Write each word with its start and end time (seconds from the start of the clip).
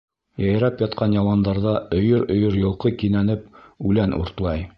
Йәйрәп 0.43 0.79
ятҡан 0.83 1.13
яландарҙа 1.17 1.73
өйөр-өйөр 1.99 2.59
йылҡы 2.63 2.93
кинәнеп 3.03 3.45
үлән 3.91 4.19
уртлай. 4.23 4.67